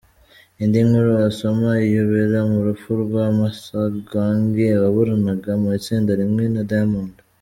Indi 0.63 0.79
nkuru 0.87 1.09
wasoma: 1.19 1.69
Iyobera 1.87 2.39
mu 2.51 2.59
rupfu 2.65 2.89
rwa 3.03 3.25
Masogange 3.39 4.67
waburanaga 4.83 5.51
mu 5.61 5.67
itsinda 5.77 6.11
rimwe 6.21 6.45
na 6.55 6.63
Diamond. 6.69 7.15